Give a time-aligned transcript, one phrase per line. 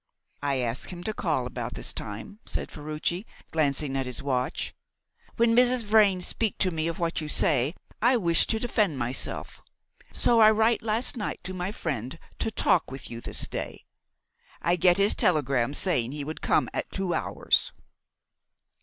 [0.41, 4.73] "I asked him to call about this time," said Ferruci, glancing at his watch.
[5.35, 5.83] "When Mrs.
[5.83, 9.61] Vrain speak to me of what you say I wish to defend myself,
[10.11, 13.85] so I write last night to my friend to talk with you this day.
[14.59, 17.71] I get his telegram saying he would come at two hours."